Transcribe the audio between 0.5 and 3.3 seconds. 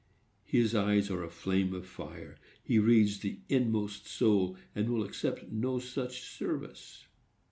eyes are a flame of fire;—he reads